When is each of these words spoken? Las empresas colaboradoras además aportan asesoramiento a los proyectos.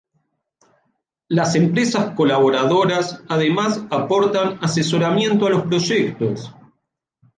Las 1.27 1.53
empresas 1.53 2.15
colaboradoras 2.15 3.21
además 3.29 3.85
aportan 3.91 4.57
asesoramiento 4.59 5.45
a 5.45 5.51
los 5.51 5.61
proyectos. 5.67 6.51